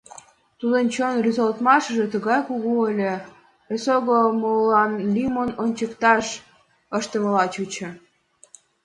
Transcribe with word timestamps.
Тудын 0.59 0.85
чон 0.93 1.15
рӱзалтмашыже 1.23 2.05
тугай 2.13 2.39
кугу 2.47 2.73
ыле, 2.89 3.13
эсогыл 3.73 4.27
молылан 4.41 4.91
лӱмын 5.13 5.49
ончыкташ 5.63 6.25
ыштымыла 6.97 7.45
чучо. 7.53 7.89